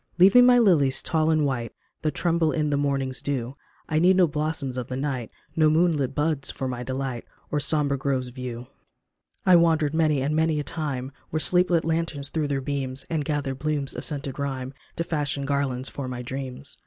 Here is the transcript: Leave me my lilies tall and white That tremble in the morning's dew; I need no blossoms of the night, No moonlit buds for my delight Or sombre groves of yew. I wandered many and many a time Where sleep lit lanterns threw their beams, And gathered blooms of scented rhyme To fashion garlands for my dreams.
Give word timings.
Leave 0.17 0.33
me 0.33 0.41
my 0.41 0.57
lilies 0.57 1.03
tall 1.03 1.29
and 1.29 1.45
white 1.45 1.73
That 2.01 2.15
tremble 2.15 2.51
in 2.51 2.71
the 2.71 2.75
morning's 2.75 3.21
dew; 3.21 3.55
I 3.87 3.99
need 3.99 4.15
no 4.15 4.25
blossoms 4.25 4.75
of 4.75 4.87
the 4.87 4.95
night, 4.95 5.29
No 5.55 5.69
moonlit 5.69 6.15
buds 6.15 6.49
for 6.49 6.67
my 6.67 6.81
delight 6.81 7.23
Or 7.51 7.59
sombre 7.59 7.99
groves 7.99 8.27
of 8.27 8.35
yew. 8.35 8.65
I 9.45 9.55
wandered 9.57 9.93
many 9.93 10.19
and 10.21 10.35
many 10.35 10.59
a 10.59 10.63
time 10.63 11.11
Where 11.29 11.39
sleep 11.39 11.69
lit 11.69 11.85
lanterns 11.85 12.29
threw 12.31 12.47
their 12.47 12.61
beams, 12.61 13.05
And 13.11 13.23
gathered 13.23 13.59
blooms 13.59 13.93
of 13.93 14.03
scented 14.03 14.39
rhyme 14.39 14.73
To 14.95 15.03
fashion 15.03 15.45
garlands 15.45 15.87
for 15.87 16.07
my 16.07 16.23
dreams. 16.23 16.79